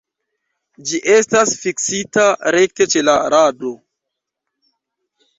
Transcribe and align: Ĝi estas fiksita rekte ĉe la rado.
Ĝi 0.91 0.99
estas 1.15 1.51
fiksita 1.65 2.23
rekte 2.55 2.87
ĉe 2.93 3.03
la 3.09 3.15
rado. 3.35 3.75